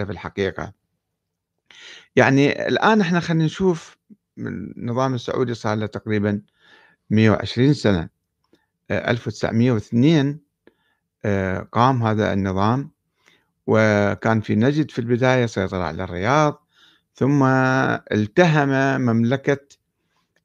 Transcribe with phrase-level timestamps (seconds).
[0.00, 0.72] في الحقيقة.
[2.16, 3.98] يعني الآن إحنا خلينا نشوف
[4.38, 6.42] النظام السعودي صار له تقريبا
[7.10, 8.08] 120 سنة
[8.90, 10.40] 1902
[11.24, 12.90] آه، قام هذا النظام
[13.66, 16.66] وكان في نجد في البداية سيطر على الرياض
[17.14, 17.44] ثم
[18.12, 19.58] التهم مملكة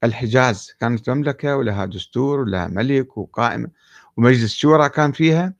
[0.03, 0.71] الحجاز.
[0.79, 3.69] كانت مملكة ولها دستور ولها ملك وقائمة
[4.17, 5.53] ومجلس شورى كان فيها.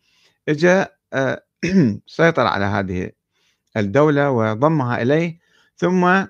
[0.49, 1.43] اجى آه،
[2.07, 3.11] سيطر على هذه
[3.77, 5.39] الدولة وضمها إليه
[5.75, 6.25] ثم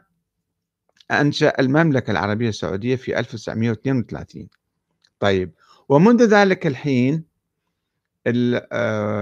[1.12, 4.48] أنشأ المملكة العربية السعودية في 1932
[5.20, 5.54] طيب
[5.90, 7.24] ومنذ ذلك الحين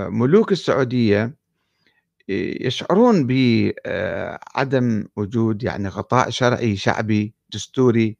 [0.09, 1.35] ملوك السعودية
[2.29, 8.17] يشعرون بعدم وجود يعني غطاء شرعي شعبي دستوري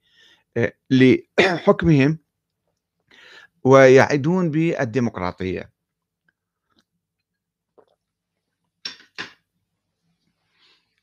[0.89, 2.17] لحكمهم
[3.63, 5.74] ويعدون بالديمقراطية.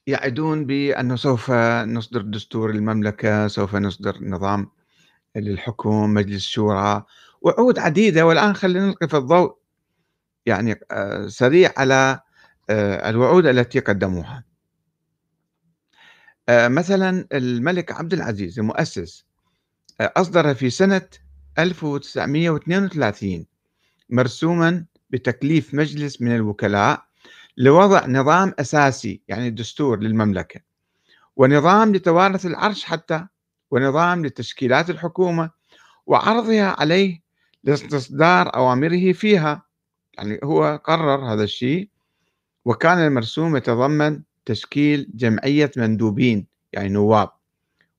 [0.07, 1.51] يعدون بأنه سوف
[1.87, 4.71] نصدر دستور المملكة سوف نصدر نظام
[5.37, 7.05] للحكم مجلس شورى
[7.43, 8.27] وعود عديدة.
[8.27, 9.57] والآن خلينا نلقي في الضوء
[10.47, 12.21] يعني آه، سريع على
[12.71, 14.45] آه، الوعود التي قدموها.
[16.49, 19.27] آه، مثلا الملك عبد العزيز المؤسس
[20.01, 21.09] أصدر في سنة
[21.59, 23.47] 1932
[24.11, 27.07] مرسوما بتكليف مجلس من الوكلاء
[27.63, 30.61] لوضع نظام أساسي يعني دستور للمملكة
[31.37, 33.27] ونظام لتوارث العرش حتى
[33.71, 35.51] ونظام لتشكيلات الحكومة
[36.07, 37.23] وعرضها عليه
[37.65, 39.63] لاستصدار أوامره فيها.
[40.19, 41.89] يعني هو قرر هذا الشيء
[42.65, 47.31] وكان المرسوم يتضمن تشكيل جمعية مندوبين يعني نواب.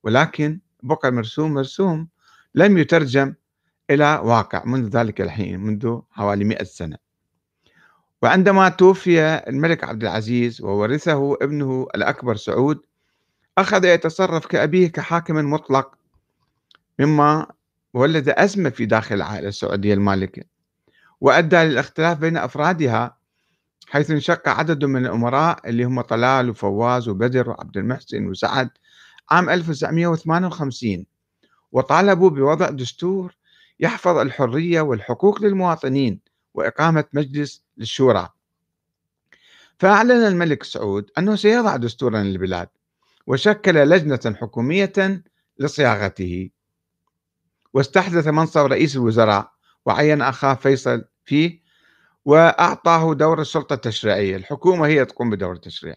[0.03, 2.08] ولكن بقى المرسوم مرسوم
[2.56, 3.34] لم يترجم
[3.89, 7.03] إلى واقع منذ ذلك الحين منذ حوالي مئة سنة.
[8.23, 12.81] وعندما توفي الملك عبد العزيز وورثه ابنه الأكبر سعود
[13.57, 15.95] أخذ يتصرف كأبيه كحاكم مطلق
[16.99, 17.47] مما
[17.94, 20.44] ولد أزمة في داخل العائلة السعودية المالكة
[21.22, 23.17] وأدى للاختلاف بين أفرادها
[23.88, 28.69] حيث انشق عدد من الأمراء اللي هم طلال وفواز وبدر وعبد المحسن وسعد
[29.31, 31.06] عام 1958
[31.72, 33.35] وطالبوا بوضع دستور
[33.79, 36.32] يحفظ الحرية والحقوق للمواطنين.
[36.53, 38.30] وإقامة مجلس للشورى.
[39.80, 42.69] فأعلن الملك سعود أنه سيضع دستورا للبلاد
[43.28, 45.24] وشكل لجنة حكومية
[45.59, 46.50] لصياغته.
[47.74, 49.52] واستحدث منصب رئيس الوزراء
[49.86, 51.63] وعين أخاه فيصل فيه
[52.25, 54.36] وأعطاه دور السلطة التشريعية.
[54.36, 55.96] الحكومة هي تقوم بدور التشريع.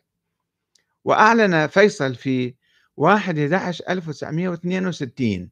[1.04, 2.54] وأعلن فيصل في
[2.96, 5.50] 1 11 1962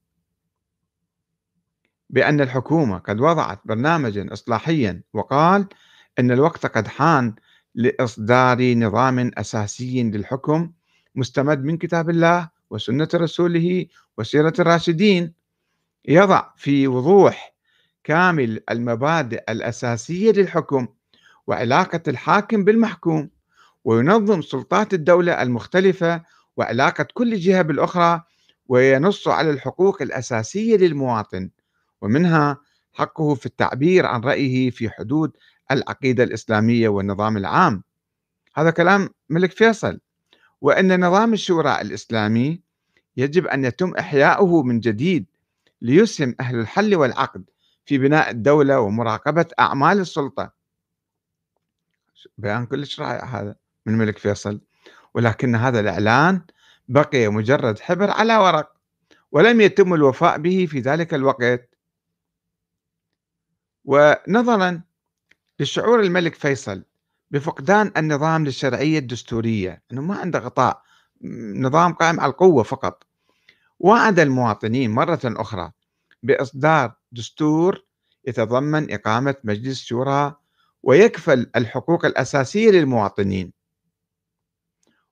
[2.11, 5.67] بأن الحكومة قد وضعت برنامجا إصلاحيا وقال
[6.19, 7.35] أن الوقت قد حان
[7.75, 10.71] لإصدار نظام أساسي للحكم
[11.15, 13.87] مستمد من كتاب الله وسنة رسوله
[14.19, 15.33] وسيرة الراشدين.
[16.09, 17.55] يضع في وضوح
[18.05, 20.89] كامل المبادئ الأساسية للحكم
[21.47, 23.31] وعلاقة الحاكم بالمحكوم
[23.85, 26.23] وينظم سلطات الدولة المختلفة
[26.57, 28.23] وعلاقة كل جهة بالأخرى
[28.69, 31.51] وينص على الحقوق الأساسية للمواطن.
[32.05, 32.61] ومنها
[32.93, 35.37] حقه في التعبير عن رأيه في حدود
[35.71, 37.83] العقيدة الإسلامية والنظام العام.
[38.55, 40.01] هذا كلام ملك فيصل.
[40.61, 42.61] وأن نظام الشورى الإسلامي
[43.17, 45.27] يجب أن يتم إحياؤه من جديد
[45.83, 47.45] ليسهم أهل الحل والعقد
[47.85, 50.53] في بناء الدولة ومراقبة أعمال السلطة.
[52.39, 53.57] بيان كلش رائع هذا
[53.87, 54.61] من الملك فيصل.
[55.15, 56.43] ولكن هذا الإعلان
[56.89, 58.73] بقي مجرد حبر على ورق
[59.33, 61.74] ولم يتم الوفاء به في ذلك الوقت.
[63.85, 64.83] ونظرا
[65.61, 66.85] لشعور الملك فيصل
[67.31, 70.83] بفقدان النظام للشرعية الدستورية أنه ما عنده غطاء
[71.55, 73.07] نظام قائم على القوة فقط.
[73.79, 75.73] وعد المواطنين مرة أخرى
[76.23, 77.85] بإصدار دستور
[78.25, 80.37] يتضمن إقامة مجلس شورى
[80.83, 83.53] ويكفل الحقوق الأساسية للمواطنين.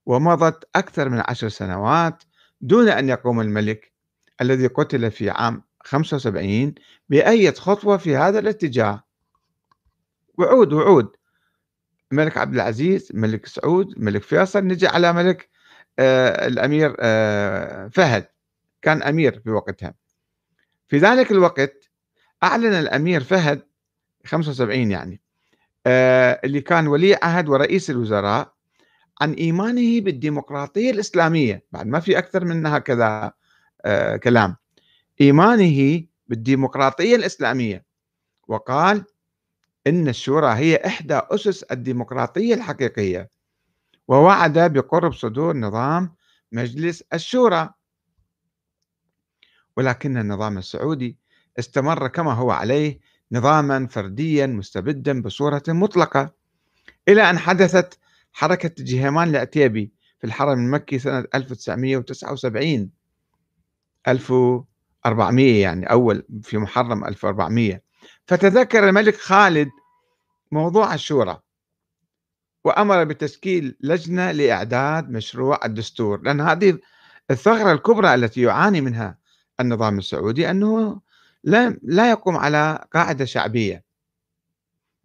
[0.06, 2.22] ومضت أكثر من عشر سنوات
[2.60, 3.92] دون أن يقوم الملك
[4.40, 6.75] الذي قتل في عام 75
[7.08, 9.05] بأية خطوة في هذا الاتجاه.
[10.38, 11.17] وعود وعود.
[12.12, 15.49] الملك عبد العزيز ملك سعود ملك فيصل نجي على ملك
[15.99, 18.26] آه الأمير آه فهد.
[18.82, 19.94] كان أمير في وقتها.
[20.88, 21.90] في ذلك الوقت
[22.43, 23.62] أعلن الأمير فهد
[24.26, 25.20] 75 يعني
[25.87, 28.52] آه اللي كان ولي عهد ورئيس الوزراء
[29.20, 31.64] عن إيمانه بالديمقراطية الإسلامية.
[31.73, 33.32] بعد ما في أكثر من هكذا
[33.85, 34.56] آه كلام.
[35.22, 37.84] إيمانه بالديمقراطية الإسلامية.
[38.48, 39.04] وقال
[39.86, 43.30] إن الشورى هي إحدى أسس الديمقراطية الحقيقية
[44.08, 46.14] ووعد بقرب صدور نظام
[46.52, 47.70] مجلس الشورى.
[49.76, 51.19] ولكن النظام السعودي
[51.58, 53.00] استمر كما هو عليه
[53.32, 56.34] نظاما فرديا مستبدا بصورة مطلقة
[57.08, 57.98] إلى أن حدثت
[58.32, 62.90] حركة جهيمان العتيبي في الحرم المكي سنة 1979
[65.06, 67.82] 1400 يعني أول في محرم 1400
[68.26, 69.70] فتذكر الملك خالد
[70.52, 71.40] موضوع الشورى
[72.64, 76.78] وأمر بتشكيل لجنة لإعداد مشروع الدستور لأن هذه
[77.31, 79.19] الثغرة الكبرى التي يعاني منها
[79.60, 81.00] النظام السعودي أنه
[81.44, 83.84] لا لا يقوم على قاعدة شعبية.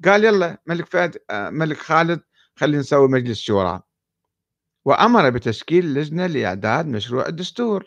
[0.05, 2.21] قال يلا ملك فهد آه، ملك خالد
[2.55, 3.81] خلينا نسوي مجلس شورى.
[4.85, 7.85] وأمر بتشكيل لجنة لإعداد مشروع الدستور.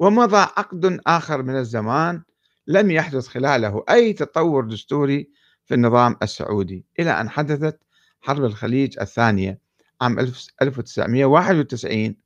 [0.00, 2.22] ومضى عقد آخر من الزمان
[2.66, 5.30] لم يحدث خلاله أي تطور دستوري
[5.64, 7.80] في النظام السعودي إلى أن حدثت
[8.20, 9.60] حرب الخليج الثانية
[10.00, 12.16] عام 1991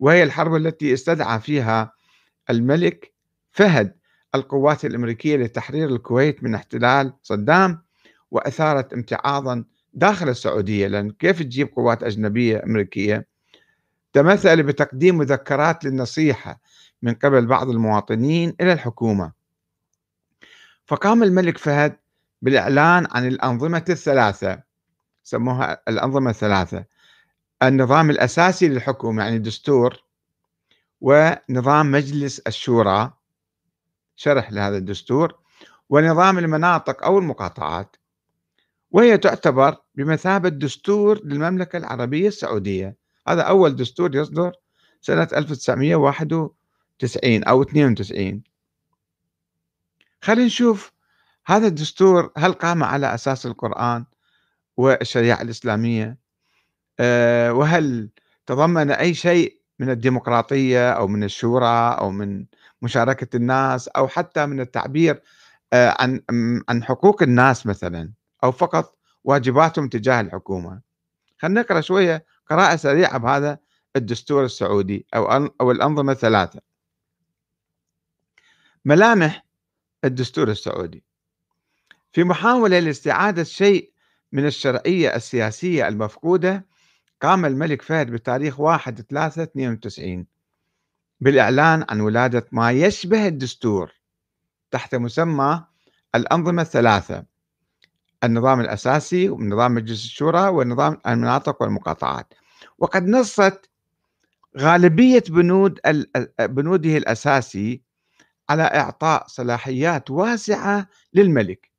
[0.00, 1.92] وهي الحرب التي استدعى فيها
[2.50, 3.14] الملك
[3.52, 3.96] فهد
[4.34, 7.82] القوات الأمريكية لتحرير الكويت من احتلال صدام
[8.30, 13.29] وأثارت امتعاضا داخل السعودية لأن كيف تجيب قوات أجنبية أمريكية
[14.12, 16.60] تمثل بتقديم مذكرات للنصيحة
[17.02, 19.32] من قبل بعض المواطنين إلى الحكومة.
[20.86, 21.96] فقام الملك فهد
[22.42, 24.62] بالإعلان عن الأنظمة الثلاثة
[25.22, 26.84] سموها الأنظمة الثلاثة
[27.62, 30.04] النظام الأساسي للحكومة يعني الدستور
[31.00, 33.12] ونظام مجلس الشورى
[34.16, 35.38] شرح لهذا الدستور
[35.88, 37.96] ونظام المناطق أو المقاطعات
[38.90, 42.96] وهي تعتبر بمثابة دستور للمملكة العربية السعودية.
[43.30, 44.52] هذا أول دستور يصدر
[45.00, 48.42] سنة 1991 أو 92
[50.22, 50.92] خلينا نشوف
[51.46, 54.04] هذا الدستور هل قام على أساس القرآن
[54.76, 56.18] والشريعة الإسلامية؟
[57.00, 58.10] آه، وهل
[58.46, 62.44] تضمن أي شيء من الديمقراطية أو من الشورى أو من
[62.82, 65.22] مشاركة الناس أو حتى من التعبير
[65.72, 66.22] آه، عن
[66.68, 68.12] عن حقوق الناس مثلا
[68.44, 70.80] أو فقط واجباتهم تجاه الحكومة؟
[71.38, 73.58] خلينا نقرأ شوية قراءة سريعة بهذا
[73.96, 76.60] الدستور السعودي أو أو الأنظمة الثلاثة.
[78.84, 79.44] ملامح
[80.04, 81.04] الدستور السعودي.
[82.12, 83.92] في محاولة لاستعادة شيء
[84.32, 86.66] من الشرعية السياسية المفقودة
[87.22, 90.26] قام الملك فهد بتاريخ 1 3 92
[91.20, 93.92] بالإعلان عن ولادة ما يشبه الدستور
[94.70, 95.64] تحت مسمى
[96.14, 97.24] الأنظمة الثلاثة
[98.24, 102.34] النظام الأساسي ونظام مجلس الشورى ونظام المناطق والمقاطعات.
[102.80, 103.70] وقد نصت
[104.58, 105.78] غالبية بنود
[106.40, 107.82] بنوده الأساسي
[108.48, 111.70] على إعطاء صلاحيات واسعة للملك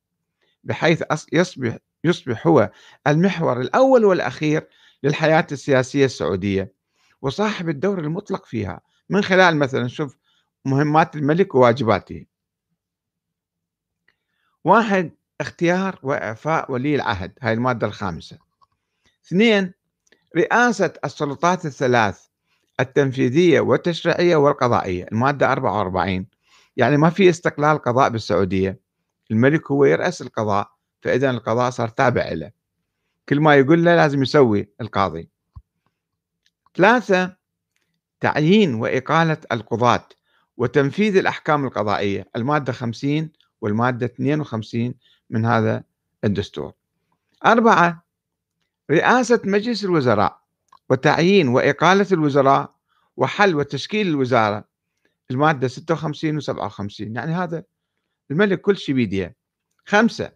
[0.64, 1.04] بحيث
[1.34, 2.72] يصبح يصبح هو
[3.08, 4.68] المحور الأول والأخير
[5.04, 6.74] للحياة السياسية السعودية
[7.22, 10.18] وصاحب الدور المطلق فيها من خلال مثلا شوف
[10.66, 12.26] مهمات الملك وواجباته.
[14.64, 15.12] واحد
[15.42, 18.38] اختيار وإعفاء ولي العهد هاي المادة الخامسة.
[19.26, 19.74] اثنين
[20.38, 22.26] رئاسة السلطات الثلاث
[22.80, 26.26] التنفيذية والتشريعية والقضائية المادة 44
[26.78, 28.80] يعني ما في استقلال قضاء بالسعودية.
[29.32, 32.52] الملك هو يرأس القضاء فإذا القضاء صار تابع له.
[33.30, 35.30] كل ما يقول له لازم يسوي القاضي.
[36.76, 37.36] ثلاثة
[38.20, 40.08] تعيين وإقالة القضاة
[40.58, 42.28] وتنفيذ الأحكام القضائية.
[42.36, 44.94] المادة 50 والمادة 52
[45.30, 45.84] من هذا
[46.24, 46.74] الدستور.
[47.46, 48.04] أربعة
[48.92, 50.42] رئاسة مجلس الوزراء
[50.90, 52.76] وتعيين وإقالة الوزراء
[53.18, 54.66] وحل وتشكيل الوزارة
[55.32, 57.64] المادة 56 و 57 يعني هذا
[58.32, 59.36] الملك كل شيء بيديه.
[59.86, 60.32] خمسة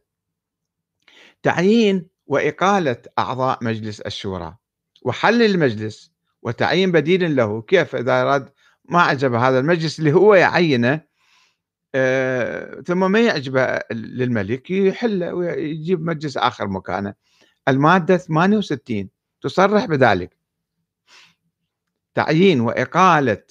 [1.43, 4.55] تعيين وإقالة أعضاء مجلس الشورى
[5.01, 7.61] وحل المجلس وتعيين بديل له.
[7.61, 8.49] كيف؟ إذا أراد
[8.85, 11.01] ما عجب هذا المجلس اللي هو يعينه
[11.95, 17.13] آه ثم ما يعجبه للملك يحله ويجيب مجلس آخر مكانه.
[17.67, 19.09] المادة 68
[19.41, 20.37] تصرح بذلك.
[22.15, 23.43] تعيين وإقالة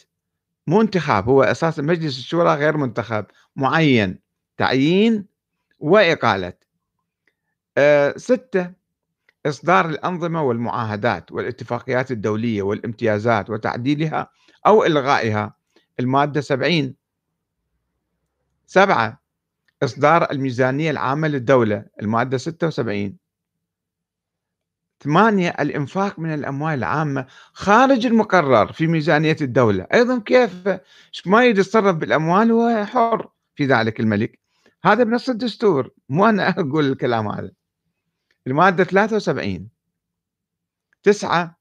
[0.66, 4.18] مو انتخاب هو أساسا مجلس الشورى غير منتخب معين.
[4.56, 5.26] تعيين
[5.78, 6.52] وإقالة.
[7.78, 8.72] أه ستة
[9.46, 14.30] إصدار الأنظمة والمعاهدات والاتفاقيات الدولية والامتيازات وتعديلها
[14.66, 15.56] أو إلغائها.
[16.00, 16.94] المادة 70
[18.66, 19.22] سبعة
[19.82, 21.84] إصدار الميزانية العامة للدولة.
[22.02, 23.16] المادة 76
[25.04, 29.86] ثمانية الإنفاق من الأموال العامة خارج المقرر في ميزانية الدولة.
[29.94, 30.68] أيضا كيف؟
[31.26, 34.38] ما يتصرف بالأموال هو حر في ذلك الملك.
[34.84, 35.90] هذا بنص الدستور.
[36.08, 37.50] مو أنا أقول الكلام هذا.
[38.46, 39.68] المادة 73
[41.02, 41.58] تسعة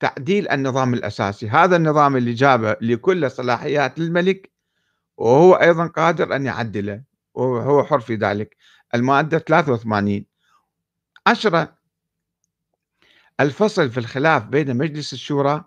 [0.00, 1.48] تعديل النظام الأساسي.
[1.48, 4.50] هذا النظام اللي جابه لكل صلاحيات للملك
[5.16, 7.02] وهو أيضا قادر أن يعدله
[7.34, 8.56] وهو حر في ذلك.
[8.94, 10.24] المادة 83
[11.26, 11.76] عشرة
[13.40, 15.64] الفصل في الخلاف بين مجلس الشورى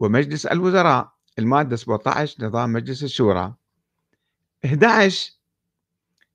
[0.00, 1.14] ومجلس الوزراء.
[1.38, 3.54] المادة 17 نظام مجلس الشورى.
[4.64, 5.32] 11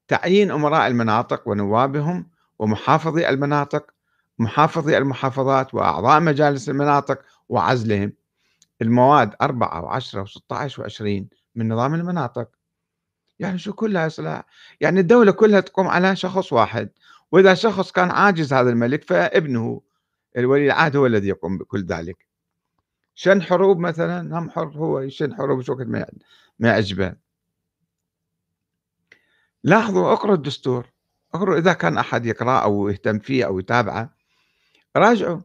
[0.07, 3.91] تعيين أمراء المناطق ونوابهم ومحافظي المناطق
[4.39, 8.13] محافظي المحافظات وأعضاء مجالس المناطق وعزلهم.
[8.81, 12.49] المواد أربعة وعشرة وستة وعشرين من نظام المناطق.
[13.39, 14.43] يعني شو كلها إصلاح
[14.81, 16.89] يعني الدولة كلها تقوم على شخص واحد.
[17.31, 19.81] وإذا شخص كان عاجز هذا الملك فابنه.
[20.39, 22.25] الولي العهد هو الذي يقوم بكل ذلك.
[23.15, 26.05] شن حروب مثلا؟ هم حر هو يشن حروب وقت ما
[26.59, 27.15] يعجبه
[29.63, 30.85] لاحظوا اقرأوا الدستور.
[31.33, 34.13] اقرأوا إذا كان أحد يقرأ أو يهتم فيه أو يتابعه.
[34.95, 35.41] راجعوا.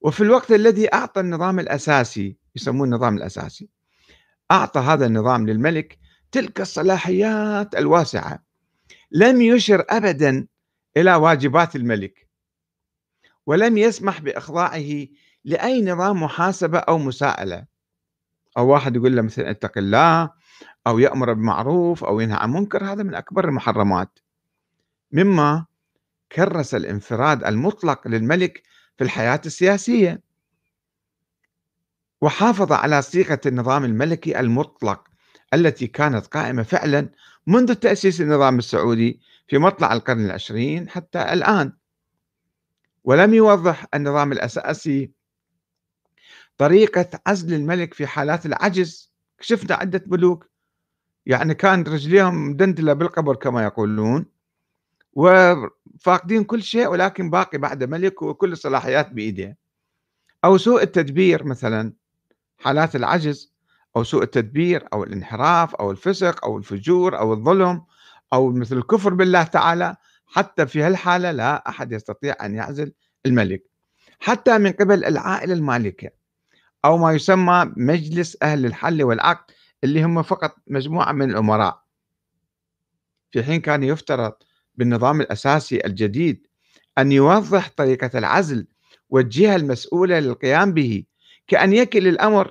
[0.00, 3.68] وفي الوقت الذي أعطى النظام الأساسي يسموه النظام الأساسي
[4.50, 5.98] أعطى هذا النظام للملك
[6.32, 8.44] تلك الصلاحيات الواسعة.
[9.10, 10.46] لم يشر أبدا
[10.96, 12.25] إلى واجبات الملك.
[13.46, 15.06] ولم يسمح بإخضاعه
[15.44, 17.64] لأي نظام محاسبة أو مساءلة.
[18.58, 20.30] أو واحد يقول له مثلا اتق الله
[20.86, 24.18] أو يأمر بالمعروف أو ينهى عن منكر هذا من أكبر المحرمات.
[25.12, 25.66] مما
[26.32, 28.62] كرس الانفراد المطلق للملك
[28.96, 30.22] في الحياة السياسية.
[32.20, 35.08] وحافظ على صيغة النظام الملكي المطلق
[35.54, 37.08] التي كانت قائمة فعلا
[37.46, 41.72] منذ تأسيس النظام السعودي في مطلع القرن العشرين حتى الآن.
[43.06, 45.10] ولم يوضح النظام الأساسي
[46.58, 49.12] طريقة عزل الملك في حالات العجز.
[49.40, 50.50] شفنا عدة ملوك
[51.26, 54.26] يعني كان رجليهم مدندلة بالقبر كما يقولون
[55.12, 59.58] وفاقدين كل شيء ولكن باقي بعد ملك وكل الصلاحيات بإيده
[60.44, 61.92] أو سوء التدبير مثلا
[62.58, 63.54] حالات العجز
[63.96, 67.84] أو سوء التدبير أو الانحراف أو الفسق أو الفجور أو الظلم
[68.32, 69.96] أو مثل الكفر بالله تعالى.
[70.26, 72.92] حتى في هالحالة لا أحد يستطيع أن يعزل
[73.26, 73.62] الملك.
[74.20, 76.10] حتى من قبل العائلة المالكة
[76.84, 79.54] أو ما يسمى مجلس أهل الحل والعقد
[79.84, 81.82] اللي هم فقط مجموعة من الأمراء.
[83.30, 84.32] في حين كان يفترض
[84.74, 86.46] بالنظام الأساسي الجديد
[86.98, 88.66] أن يوضح طريقة العزل
[89.10, 91.04] والجهة المسؤولة للقيام به
[91.46, 92.50] كأن يكل الأمر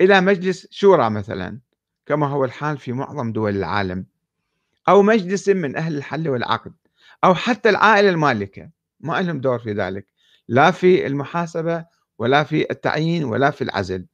[0.00, 1.60] إلى مجلس شورى مثلا
[2.06, 4.06] كما هو الحال في معظم دول العالم
[4.88, 6.72] أو مجلس من أهل الحل والعقد.
[7.24, 10.06] أو حتى العائلة المالكة ما لهم دور في ذلك.
[10.48, 11.84] لا في المحاسبة
[12.18, 14.06] ولا في التعيين ولا في العزل.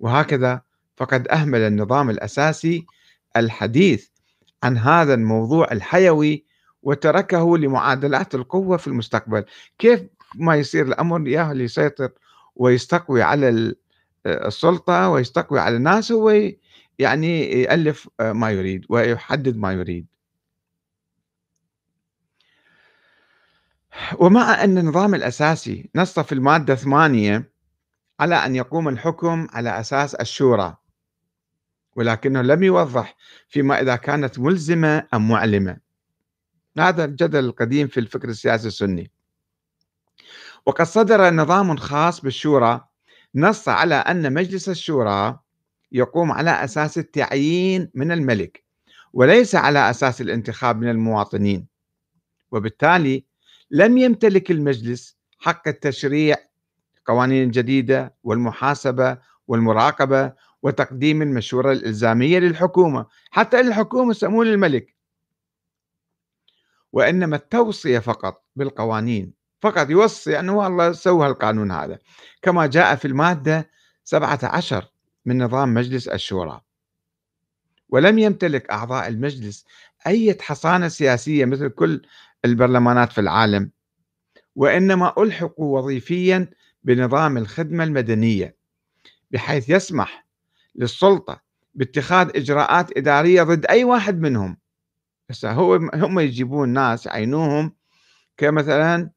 [0.00, 0.62] وهكذا
[0.96, 2.86] فقد أهمل النظام الأساسي
[3.36, 4.08] الحديث
[4.62, 6.44] عن هذا الموضوع الحيوي
[6.82, 9.44] وتركه لمعادلات القوة في المستقبل.
[9.78, 10.02] كيف
[10.34, 12.10] ما يصير الأمر ياهو اللي يسيطر
[12.56, 13.74] ويستقوي على
[14.26, 16.50] السلطة ويستقوي على الناس هو
[16.98, 20.06] يعني يألف ما يريد ويحدد ما يريد.
[24.18, 27.52] ومع أن النظام الأساسي نص في المادة ثمانية
[28.20, 30.76] على أن يقوم الحكم على أساس الشورى
[31.96, 33.16] ولكنه لم يوضح
[33.48, 35.76] فيما إذا كانت ملزمة أم معلمة.
[36.78, 39.10] هذا الجدل القديم في الفكر السياسي السني.
[40.66, 42.84] وقد صدر نظام خاص بالشورى
[43.34, 45.38] نص على أن مجلس الشورى
[45.92, 48.64] يقوم على أساس التعيين من الملك
[49.12, 51.66] وليس على أساس الانتخاب من المواطنين.
[52.52, 53.24] وبالتالي
[53.70, 56.36] لم يمتلك المجلس حق التشريع
[57.06, 59.18] قوانين جديدة والمحاسبة
[59.48, 60.32] والمراقبة
[60.62, 64.96] وتقديم المشورة الإلزامية للحكومة حتى الحكومة يسمون الملك
[66.92, 71.98] وإنما التوصية فقط بالقوانين فقط يوصي أنه والله سوى القانون هذا.
[72.42, 73.70] كما جاء في المادة
[74.04, 74.84] 17
[75.26, 76.60] من نظام مجلس الشورى.
[77.88, 79.64] ولم يمتلك أعضاء المجلس
[80.06, 82.02] أي حصانة سياسية مثل كل
[82.44, 83.70] البرلمانات في العالم
[84.56, 86.50] وإنما ألحقوا وظيفيا
[86.84, 88.56] بنظام الخدمة المدنية
[89.30, 90.26] بحيث يسمح
[90.74, 91.40] للسلطة
[91.74, 94.56] باتخاذ إجراءات إدارية ضد أي واحد منهم.
[95.30, 97.72] هسه هو هم يجيبون ناس يعينوهم
[98.36, 99.10] كمثلا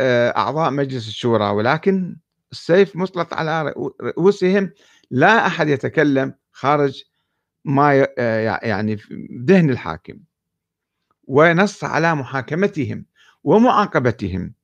[0.00, 2.16] آه، أعضاء مجلس الشورى ولكن
[2.52, 4.70] السيف مسلط على رؤوسهم
[5.10, 7.04] لا أحد يتكلم خارج
[7.64, 8.98] ما آه، يعني
[9.46, 10.18] ذهن الحاكم
[11.24, 13.04] ونص على محاكمتهم
[13.44, 14.54] ومعاقبتهم.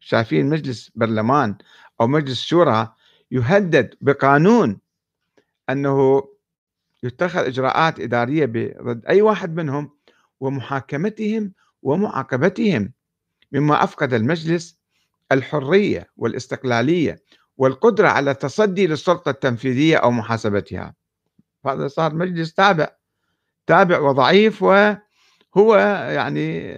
[0.00, 1.56] شايفين مجلس برلمان
[2.00, 2.94] أو مجلس شورى
[3.30, 4.78] يهدد بقانون
[5.70, 6.22] أنه
[7.02, 8.46] يتخذ إجراءات إدارية
[8.82, 9.90] ضد أي واحد منهم
[10.40, 11.52] ومحاكمتهم
[11.82, 12.92] ومعاقبتهم
[13.52, 14.78] مما أفقد المجلس
[15.32, 17.22] الحرية والاستقلالية
[17.56, 20.94] والقدرة على التصدي للسلطة التنفيذية أو محاسبتها.
[21.68, 22.88] هذا صار مجلس تابع
[23.66, 25.76] تابع وضعيف وهو
[26.08, 26.74] يعني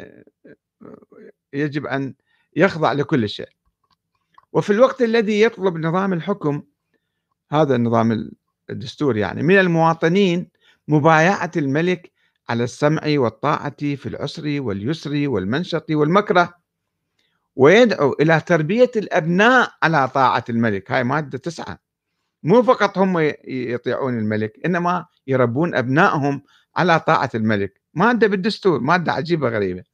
[1.52, 2.14] يجب أن
[2.56, 3.48] يخضع لكل شيء.
[4.52, 6.62] وفي الوقت الذي يطلب نظام الحكم
[7.52, 8.30] هذا النظام
[8.70, 10.50] الدستوري يعني من المواطنين
[10.88, 12.12] مبايعة الملك
[12.48, 16.54] على السمع والطاعة في العسر واليسر والمنشط والمكره
[17.56, 20.92] ويدعو إلى تربية الأبناء على طاعة الملك.
[20.92, 21.78] هاي مادة تسعة.
[22.42, 26.42] مو فقط هم يطيعون الملك إنما يربون أبنائهم
[26.76, 27.80] على طاعة الملك.
[27.94, 29.84] مادة بالدستور مادة عجيبة غريبة.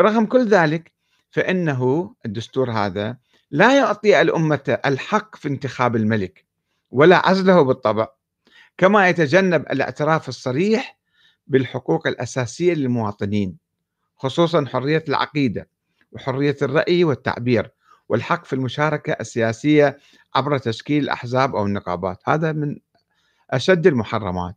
[0.00, 0.92] رغم كل ذلك
[1.30, 3.16] فإنه الدستور هذا
[3.50, 6.44] لا يعطي الأمة الحق في انتخاب الملك
[6.90, 8.08] ولا عزله بالطبع.
[8.78, 10.98] كما يتجنب الاعتراف الصريح
[11.46, 13.56] بالحقوق الأساسية للمواطنين
[14.16, 15.68] خصوصا حرية العقيدة
[16.12, 17.70] وحرية الرأي والتعبير.
[18.14, 19.98] والحق في المشاركة السياسية
[20.34, 22.22] عبر تشكيل الأحزاب أو النقابات.
[22.28, 22.76] هذا من
[23.50, 24.56] أشد المحرمات.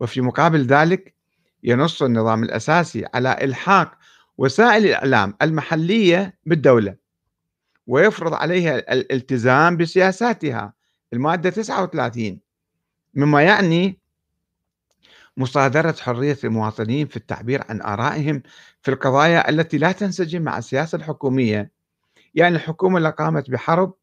[0.00, 1.14] وفي مقابل ذلك
[1.62, 3.98] ينص النظام الأساسي على إلحاق
[4.38, 6.96] وسائل الإعلام المحلية بالدولة
[7.86, 10.72] ويفرض عليها الالتزام بسياساتها.
[11.12, 12.40] المادة 39
[13.14, 14.00] مما يعني
[15.36, 18.42] مصادرة حرية المواطنين في التعبير عن آرائهم
[18.82, 21.79] في القضايا التي لا تنسجم مع السياسة الحكومية
[22.34, 23.94] يعني الحكومة اللي قامت بحرب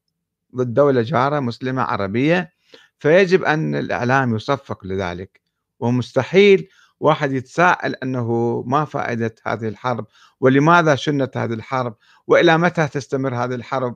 [0.55, 2.53] ضد دولة جارة مسلمة عربية
[3.00, 5.41] فيجب أن الإعلام يصفق لذلك.
[5.79, 6.69] ومستحيل
[7.00, 10.05] واحد يتساءل أنه ما فائدة هذه الحرب
[10.39, 11.96] ولماذا شنت هذه الحرب
[12.27, 13.96] وإلى متى تستمر هذه الحرب.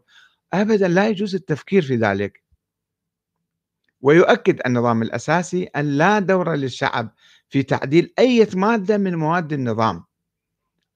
[0.53, 2.43] أبدا لا يجوز التفكير في ذلك.
[4.01, 7.13] ويؤكد النظام الأساسي أن لا دور للشعب
[7.49, 10.03] في تعديل أي مادة من مواد النظام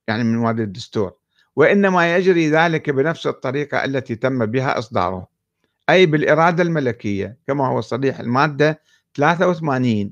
[0.08, 1.25] يعني من مواد الدستور.
[1.56, 5.28] وإنما يجري ذلك بنفس الطريقة التي تم بها إصداره
[5.90, 8.82] أي بالإرادة الملكية كما هو صريح المادة
[9.18, 10.12] 83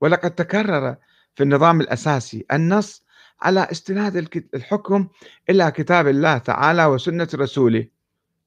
[0.00, 0.96] ولقد تكرر
[1.34, 3.04] في النظام الأساسي النص
[3.42, 4.16] على استناد
[4.54, 5.08] الحكم
[5.50, 7.86] إلى كتاب الله تعالى وسنة رسوله.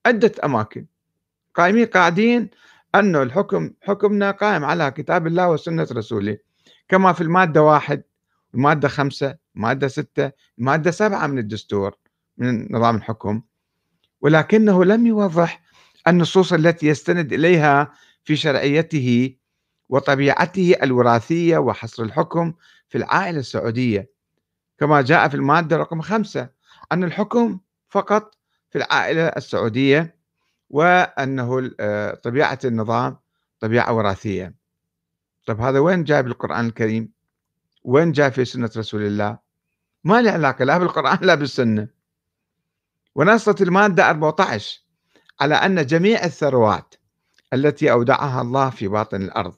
[0.06, 0.86] عدة أماكن.
[1.56, 2.50] قائمين قاعدين
[2.96, 6.38] أنه الحكم حكمنا قائم على كتاب الله وسنة رسوله
[6.90, 8.04] كما في المادة واحد.
[8.56, 11.96] المادة خمسة المادة ستة المادة سبعة من الدستور
[12.38, 13.42] من نظام الحكم.
[14.22, 15.62] ولكنه لم يوضح
[16.08, 19.36] النصوص التي يستند إليها في شرعيته
[19.90, 22.54] وطبيعته الوراثية وحصر الحكم
[22.90, 24.10] في العائلة السعودية.
[24.80, 26.50] كما جاء في المادة رقم خمسة
[26.92, 28.36] أن الحكم فقط
[28.72, 30.16] في العائلة السعودية
[30.70, 33.18] وأنه آه، طبيعة النظام
[33.60, 34.56] طبيعة وراثية.
[35.46, 37.15] طب هذا وين جاء بالقرآن الكريم؟
[37.86, 39.38] وين جاء في سنة رسول الله؟
[40.04, 41.88] ما له علاقة لا بالقرآن لا بالسنة.
[43.16, 44.82] ونصت المادة 14
[45.42, 46.96] على أن جميع الثروات
[47.54, 49.56] التي أودعها الله في باطن الأرض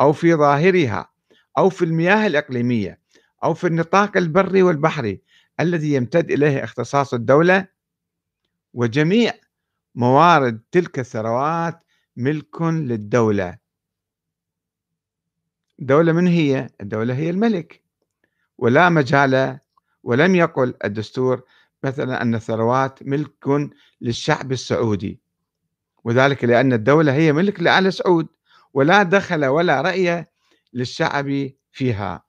[0.00, 1.10] أو في ظاهرها
[1.58, 3.00] أو في المياه الإقليمية
[3.44, 5.22] أو في النطاق البري والبحري
[5.60, 7.66] الذي يمتد إليه اختصاص الدولة
[8.74, 9.32] وجميع
[9.94, 11.84] موارد تلك الثروات
[12.16, 13.58] ملك للدولة.
[15.80, 17.82] الدولة من هي؟ الدولة هي الملك.
[18.58, 19.58] ولا مجال
[20.02, 21.42] ولم يقل الدستور
[21.84, 25.20] مثلا أن الثروات ملك للشعب السعودي.
[26.04, 28.26] وذلك لأن الدولة هي ملك لآل سعود
[28.74, 30.26] ولا دخل ولا رأي
[30.72, 32.26] للشعب فيها.